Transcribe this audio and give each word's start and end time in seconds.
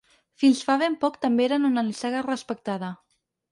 Fins 0.43 0.63
fa 0.69 0.77
ben 0.83 0.95
poc, 1.03 1.19
també 1.27 1.47
eren 1.49 1.69
una 1.71 1.85
nissaga 1.91 2.25
respectada. 2.31 2.93